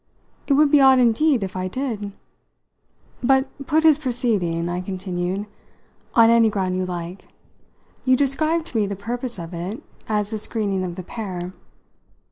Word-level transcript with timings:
"It 0.47 0.53
would 0.53 0.71
be 0.71 0.81
odd 0.81 0.97
indeed 0.97 1.43
if 1.43 1.55
I 1.55 1.67
did! 1.67 2.13
But 3.21 3.47
put 3.67 3.83
his 3.83 3.99
proceeding," 3.99 4.67
I 4.67 4.81
continued, 4.81 5.45
"on 6.15 6.31
any 6.31 6.49
ground 6.49 6.75
you 6.75 6.87
like; 6.87 7.27
you 8.03 8.15
described 8.15 8.65
to 8.73 8.77
me 8.77 8.87
the 8.87 8.95
purpose 8.95 9.37
of 9.37 9.53
it 9.53 9.83
as 10.09 10.33
a 10.33 10.39
screening 10.39 10.83
of 10.83 10.95
the 10.95 11.03
pair." 11.03 11.53